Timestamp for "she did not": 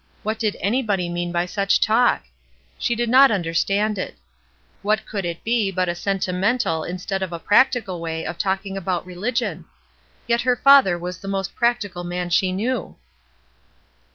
2.79-3.29